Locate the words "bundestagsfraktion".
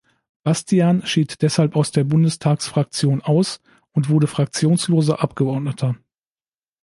2.05-3.21